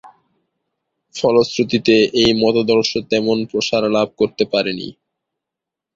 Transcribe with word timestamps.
ফলশ্রুতিতে 1.15 1.95
এই 2.21 2.31
মতাদর্শ 2.41 2.91
তেমন 3.11 3.37
প্রসার 3.51 3.83
লাভ 3.95 4.07
করতে 4.19 4.43
পারেনি। 4.53 4.87